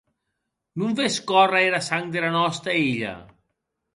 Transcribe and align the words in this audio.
Non 0.81 0.91
ves 0.99 1.15
córrer 1.33 1.61
era 1.67 1.81
sang 1.89 2.09
dera 2.15 2.33
nòsta 2.39 2.75
hilha? 2.79 3.15